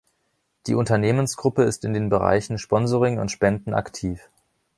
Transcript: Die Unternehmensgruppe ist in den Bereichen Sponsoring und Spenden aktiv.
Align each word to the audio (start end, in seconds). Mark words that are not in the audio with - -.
Die 0.65 0.73
Unternehmensgruppe 0.73 1.61
ist 1.61 1.85
in 1.85 1.93
den 1.93 2.09
Bereichen 2.09 2.57
Sponsoring 2.57 3.19
und 3.19 3.29
Spenden 3.29 3.75
aktiv. 3.75 4.19